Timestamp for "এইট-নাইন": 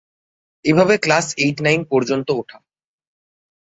1.37-1.81